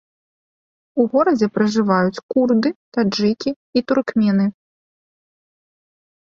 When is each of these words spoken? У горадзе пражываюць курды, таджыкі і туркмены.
У 1.01 1.03
горадзе 1.15 1.49
пражываюць 1.57 2.23
курды, 2.35 2.69
таджыкі 2.97 3.49
і 3.53 3.79
туркмены. 3.93 4.45